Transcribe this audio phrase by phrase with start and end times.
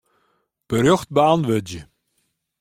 [0.67, 1.81] Berjocht beäntwurdzje.